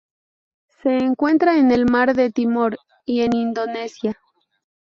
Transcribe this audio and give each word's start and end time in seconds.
Se 0.81 0.97
encuentra 0.97 1.59
en 1.59 1.69
el 1.71 1.85
Mar 1.85 2.15
de 2.15 2.31
Timor 2.31 2.75
y 3.05 3.21
en 3.21 3.35
Indonesia. 3.35 4.17